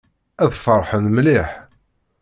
[0.43, 1.49] Ad ferḥen mliḥ.